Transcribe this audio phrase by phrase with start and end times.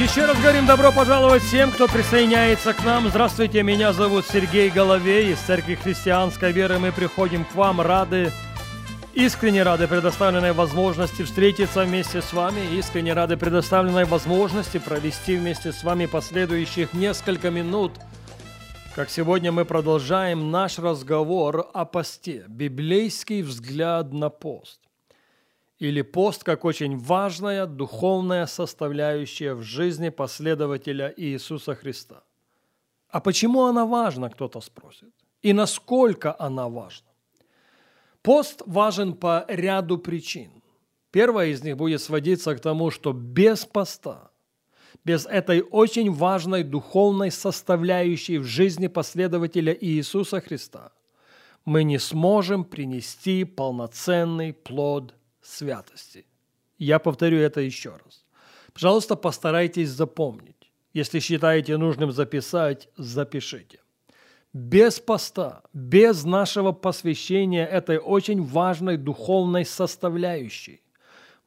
[0.00, 3.08] Еще раз говорим добро пожаловать всем, кто присоединяется к нам.
[3.08, 6.80] Здравствуйте, меня зовут Сергей Головей из Церкви Христианской Веры.
[6.80, 8.32] Мы приходим к вам рады,
[9.14, 15.84] искренне рады предоставленной возможности встретиться вместе с вами, искренне рады предоставленной возможности провести вместе с
[15.84, 17.92] вами последующих несколько минут.
[18.96, 24.83] Как сегодня мы продолжаем наш разговор о посте, библейский взгляд на пост
[25.78, 32.22] или пост как очень важная духовная составляющая в жизни последователя Иисуса Христа.
[33.08, 35.12] А почему она важна, кто-то спросит.
[35.42, 37.08] И насколько она важна?
[38.22, 40.50] Пост важен по ряду причин.
[41.10, 44.30] Первая из них будет сводиться к тому, что без поста,
[45.04, 50.92] без этой очень важной духовной составляющей в жизни последователя Иисуса Христа,
[51.64, 55.14] мы не сможем принести полноценный плод
[55.44, 56.26] святости.
[56.78, 58.24] Я повторю это еще раз.
[58.72, 60.72] Пожалуйста, постарайтесь запомнить.
[60.92, 63.80] Если считаете нужным записать, запишите.
[64.52, 70.82] Без поста, без нашего посвящения этой очень важной духовной составляющей,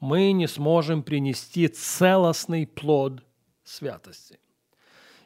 [0.00, 3.22] мы не сможем принести целостный плод
[3.64, 4.38] святости.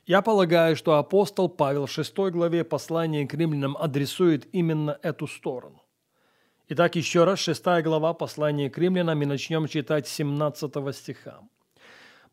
[0.06, 5.82] Я полагаю, что апостол Павел в 6 главе послания к римлянам адресует именно эту сторону.
[6.72, 11.40] Итак, еще раз, 6 глава послания к римлянам, и начнем читать 17 стиха.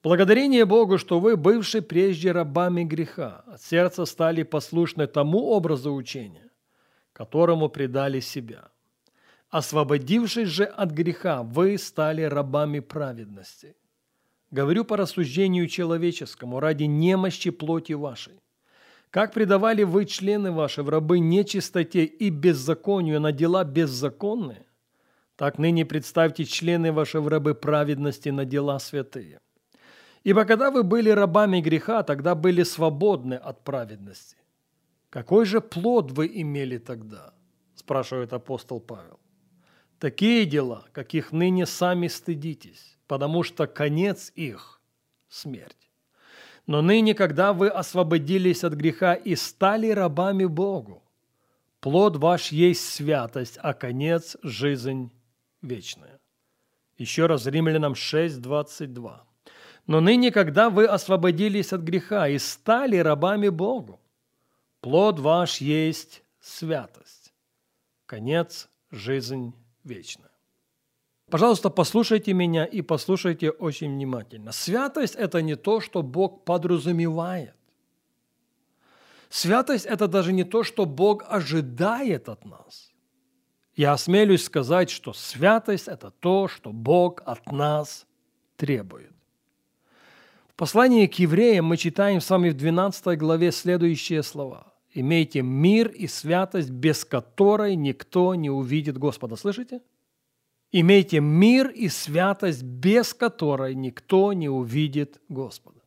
[0.03, 6.51] «Благодарение Богу, что вы, бывшие прежде рабами греха, от сердца стали послушны тому образу учения,
[7.13, 8.69] которому предали себя.
[9.49, 13.75] Освободившись же от греха, вы стали рабами праведности.
[14.51, 18.39] Говорю по рассуждению человеческому, ради немощи плоти вашей.
[19.09, 24.65] Как предавали вы члены ваши в рабы нечистоте и беззаконию на дела беззаконные,
[25.35, 29.39] так ныне представьте члены ваши в рабы праведности на дела святые.
[30.23, 34.37] Ибо когда вы были рабами греха, тогда были свободны от праведности.
[35.09, 37.33] Какой же плод вы имели тогда?
[37.75, 39.19] спрашивает апостол Павел.
[39.99, 44.81] Такие дела, каких ныне сами стыдитесь, потому что конец их–
[45.29, 45.86] смерть.
[46.67, 51.01] Но ныне, когда вы освободились от греха и стали рабами Богу,
[51.79, 55.09] плод ваш есть святость, а конец– жизнь
[55.61, 56.19] вечная.
[56.97, 59.25] Еще раз Римлянам 6, 22.
[59.87, 64.01] Но ныне, когда вы освободились от греха и стали рабами Богу,
[64.81, 67.33] плод ваш есть святость,
[68.05, 69.53] конец– жизнь
[69.85, 70.36] вечная.
[71.29, 74.53] Пожалуйста, послушайте меня и послушайте очень внимательно.
[74.53, 77.53] Святость– это не то, что Бог подразумевает.
[79.29, 82.93] Святость– это даже не то, что Бог ожидает от нас.
[83.75, 88.05] Я осмелюсь сказать, что святость– это то, что Бог от нас
[88.55, 89.11] требует.
[90.47, 94.73] В послании к евреям мы читаем с вами в 12 главе следующие слова.
[94.93, 99.35] «Имейте мир и святость, без которой никто не увидит Господа».
[99.35, 99.81] Слышите?
[100.71, 105.81] Имейте мир и святость, без которой никто не увидит Господа.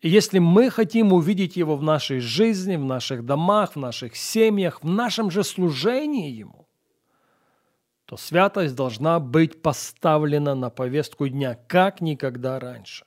[0.00, 4.84] И если мы хотим увидеть Его в нашей жизни, в наших домах, в наших семьях,
[4.84, 6.68] в нашем же служении Ему,
[8.04, 13.04] то святость должна быть поставлена на повестку дня, как никогда раньше.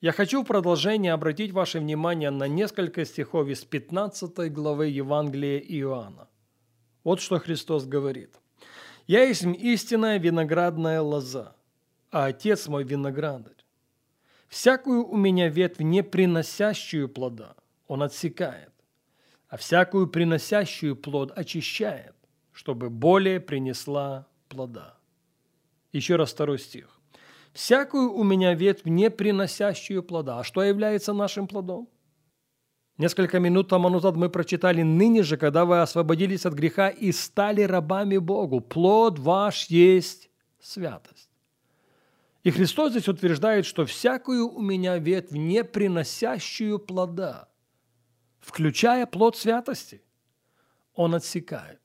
[0.00, 6.28] Я хочу в продолжение обратить ваше внимание на несколько стихов из 15 главы Евангелия Иоанна.
[7.02, 8.36] Вот что Христос говорит–
[9.08, 11.56] я есть истинная виноградная лоза,
[12.12, 13.64] а отец мой виноградарь.
[14.48, 17.56] Всякую у меня ветвь, не приносящую плода,
[17.86, 18.72] он отсекает,
[19.48, 22.14] а всякую приносящую плод очищает,
[22.52, 24.98] чтобы более принесла плода.
[25.92, 27.00] Еще раз второй стих.
[27.54, 30.38] Всякую у меня ветвь, не приносящую плода.
[30.38, 31.88] А что является нашим плодом?
[32.98, 37.62] Несколько минут тому назад мы прочитали «Ныне же, когда вы освободились от греха и стали
[37.62, 41.30] рабами Богу, плод ваш есть святость».
[42.42, 47.48] И Христос здесь утверждает, что всякую у меня ветвь, не приносящую плода,
[48.40, 50.02] включая плод святости,
[50.94, 51.80] Он отсекает,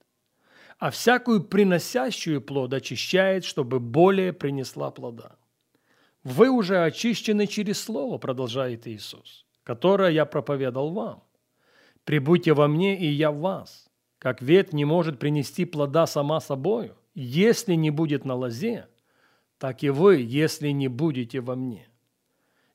[0.79, 5.35] а всякую приносящую плод очищает, чтобы более принесла плода.
[6.23, 11.23] Вы уже очищены через Слово, продолжает Иисус которое я проповедал вам.
[12.03, 13.89] Прибудьте во мне, и я в вас.
[14.19, 18.87] как ветвь не может принести плода сама собою, если не будет на лозе,
[19.57, 21.89] так и вы, если не будете во мне.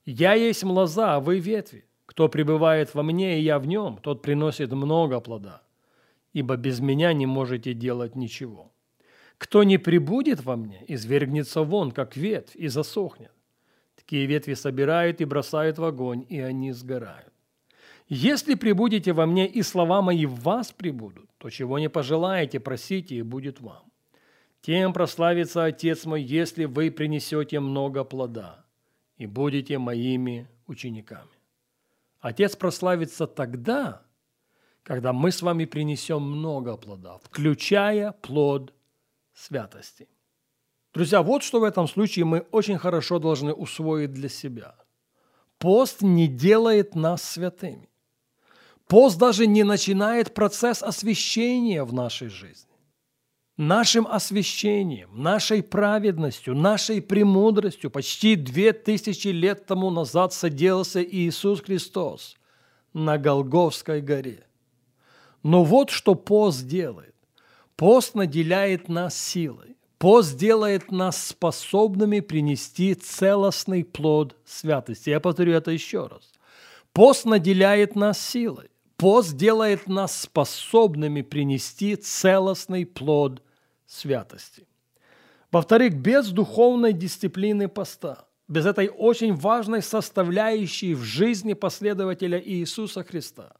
[0.05, 1.85] Я есть лоза, а вы ветви.
[2.05, 5.63] Кто пребывает во мне, и я в нем, тот приносит много плода,
[6.33, 8.71] ибо без меня не можете делать ничего.
[9.39, 13.31] Кто не прибудет во мне, извергнется вон, как ветвь, и засохнет.
[14.09, 17.31] Такие ветви собирают и бросают в огонь, и они сгорают.
[18.07, 23.17] Если прибудете во мне, и слова мои в вас прибудут, то чего не пожелаете, просите,
[23.17, 23.83] и будет вам.
[24.61, 28.65] Тем прославится Отец мой, если вы принесете много плода
[29.17, 31.37] и будете моими учениками.
[32.19, 34.01] Отец прославится тогда,
[34.81, 38.73] когда мы с вами принесем много плода, включая плод
[39.35, 40.07] святости.
[40.93, 44.75] Друзья, вот что в этом случае мы очень хорошо должны усвоить для себя.
[45.59, 47.89] Пост не делает нас святыми.
[48.87, 52.65] Пост даже не начинает процесс освящения в нашей жизни.
[53.55, 62.37] Нашим освящением, нашей праведностью, нашей премудростью почти две тысячи лет тому назад соделался Иисус Христос
[62.93, 64.47] на Голговской горе.
[65.43, 67.13] Но вот что пост делает.
[67.75, 69.75] Пост наделяет нас силой.
[69.99, 75.09] Пост делает нас способными принести целостный плод святости.
[75.09, 76.31] Я повторю это еще раз.
[76.93, 78.71] Пост наделяет нас силой.
[78.95, 83.43] Пост делает нас способными принести целостный плод
[83.85, 84.65] святости.
[85.51, 93.51] Во-вторых, без духовной дисциплины поста, без этой очень важной составляющей в жизни последователя Иисуса Христа,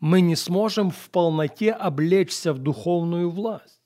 [0.00, 3.81] мы не сможем в полноте облечься в духовную власть.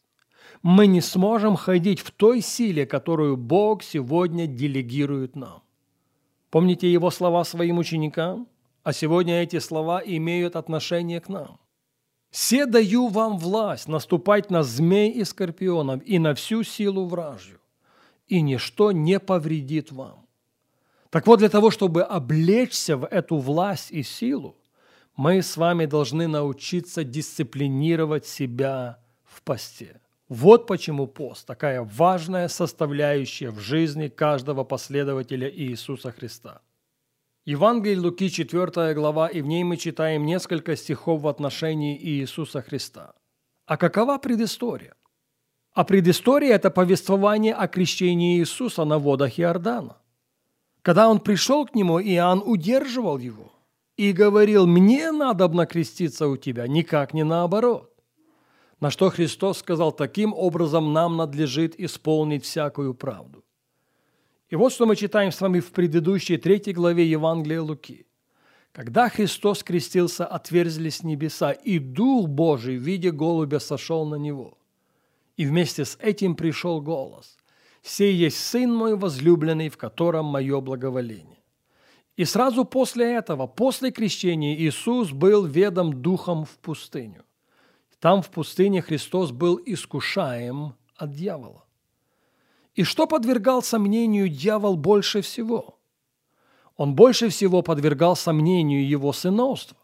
[0.66, 5.62] Мы не сможем ходить в той силе, которую Бог сегодня делегирует нам.
[6.50, 8.48] Помните его слова своим ученикам?
[8.86, 11.58] а сегодня эти слова имеют отношение к нам.
[12.30, 17.58] «Се даю вам власть наступать на змей и скорпионов и на всю силу вражью,
[18.28, 20.24] и ничто не повредит вам».
[21.10, 24.54] Так вот, для того, чтобы облечься в эту власть и силу,
[25.16, 30.00] мы с вами должны научиться дисциплинировать себя в посте.
[30.28, 36.62] Вот почему пост– такая важная составляющая в жизни каждого последователя Иисуса Христа.
[37.44, 43.14] Евангелие Луки, 4 глава, и в ней мы читаем несколько стихов в отношении Иисуса Христа.
[43.66, 44.96] А какова предыстория?
[45.72, 49.96] А предыстория– это повествование о крещении Иисуса на водах Иордана.
[50.82, 53.52] Когда он пришел к нему, Иоанн удерживал его
[53.96, 57.95] и говорил, «Мне надо креститься у тебя, никак не наоборот».
[58.80, 63.44] На что Христос сказал, таким образом нам надлежит исполнить всякую правду.
[64.48, 68.06] И вот что мы читаем с вами в предыдущей третьей главе Евангелия Луки.
[68.72, 74.58] Когда Христос крестился, отверзлись небеса, и Дух Божий в виде голубя сошел на него.
[75.38, 77.38] И вместе с этим пришел голос.
[77.82, 81.42] «Сей есть Сын мой возлюбленный, в котором мое благоволение».
[82.16, 87.25] И сразу после этого, после крещения, Иисус был ведом Духом в пустыню.
[88.06, 91.64] Там в пустыне Христос был искушаем от дьявола.
[92.76, 95.80] И что подвергал сомнению дьявол больше всего?
[96.76, 99.76] Он больше всего подвергал сомнению его сыновства.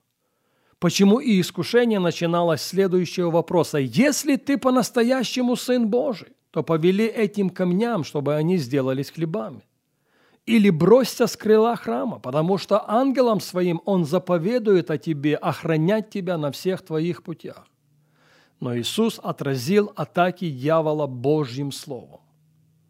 [0.79, 3.79] Почему и искушение начиналось с следующего вопроса.
[3.79, 9.65] «Если ты по-настоящему Сын Божий, то повели этим камням, чтобы они сделались хлебами.
[10.47, 16.39] Или бросься с крыла храма, потому что ангелам своим он заповедует о тебе охранять тебя
[16.39, 17.67] на всех твоих путях».
[18.63, 22.21] Но Иисус отразил атаки дьявола Божьим Словом.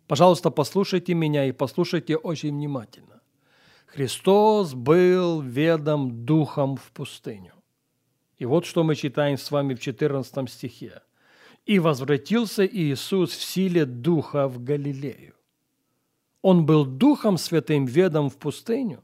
[0.07, 3.23] Пожалуйста, послушайте меня и послушайте очень внимательно.
[3.87, 7.55] Христос был ведом духом в пустыню.
[8.37, 11.01] И вот что мы читаем с вами в 14 стихе.
[11.65, 15.35] «И возвратился Иисус в силе духа в Галилею».
[16.43, 19.03] Он был духом святым ведом в пустыню,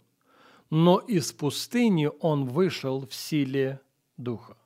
[0.69, 3.81] но из пустыни он вышел в силе
[4.19, 4.58] духа.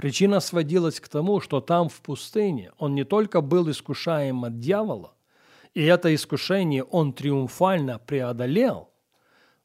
[0.00, 5.12] Причина сводилась к тому, что там в пустыне он не только был искушаем от дьявола,
[5.74, 8.88] и это искушение он триумфально преодолел,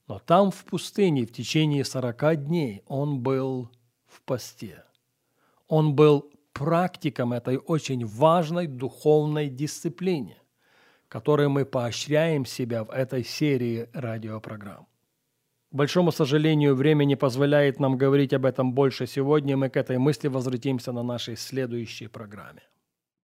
[0.10, 3.72] но там в пустыне в течение сорока дней он был
[4.08, 4.84] в посте.
[5.70, 10.38] Он был практиком этой очень важной духовной дисциплине,
[11.08, 14.86] которой мы поощряем себя в этой серии радиопрограмм.
[15.76, 19.58] Большому сожалению, время не позволяет нам говорить об этом больше сегодня.
[19.58, 22.62] Мы к этой мысли возвратимся на нашей следующей программе.